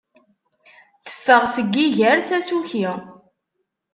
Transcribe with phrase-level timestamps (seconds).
[1.05, 2.87] Teffeɣ seg iger s asuki.